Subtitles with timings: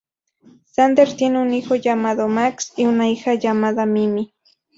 [0.65, 4.33] Sander tiene un hijo llamado Max, y una hija llamada Mimi.